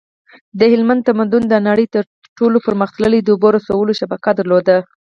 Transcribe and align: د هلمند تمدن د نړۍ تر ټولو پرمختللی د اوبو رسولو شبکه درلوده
د 0.59 0.61
هلمند 0.73 1.01
تمدن 1.09 1.43
د 1.49 1.55
نړۍ 1.67 1.85
تر 1.95 2.03
ټولو 2.37 2.57
پرمختللی 2.67 3.19
د 3.23 3.27
اوبو 3.33 3.47
رسولو 3.57 3.97
شبکه 4.01 4.31
درلوده 4.35 4.77